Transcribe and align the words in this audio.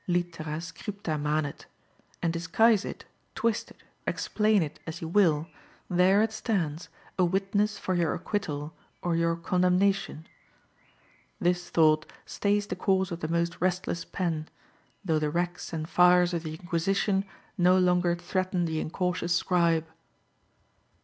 Litera 0.07 0.57
scripta 0.59 1.15
manet; 1.21 1.67
and 2.23 2.33
disguise 2.33 2.83
it, 2.85 3.05
twist 3.35 3.69
it, 3.69 3.83
explain 4.07 4.63
it, 4.63 4.79
as 4.87 4.99
you 4.99 5.07
will, 5.07 5.45
there 5.91 6.23
it 6.23 6.31
stands, 6.31 6.89
a 7.19 7.23
witness 7.23 7.77
for 7.77 7.93
your 7.93 8.15
acquittal 8.15 8.73
or 9.03 9.15
your 9.15 9.35
condemnation. 9.35 10.25
This 11.39 11.69
thought 11.69 12.11
stays 12.25 12.65
the 12.65 12.75
course 12.75 13.11
of 13.11 13.19
the 13.19 13.27
most 13.27 13.57
restless 13.61 14.03
pen, 14.03 14.49
though 15.05 15.19
the 15.19 15.29
racks 15.29 15.71
and 15.71 15.87
fires 15.87 16.33
of 16.33 16.41
the 16.41 16.55
Inquisition 16.55 17.23
no 17.55 17.77
longer 17.77 18.15
threaten 18.15 18.65
the 18.65 18.79
incautious 18.79 19.35
scribe. 19.35 19.85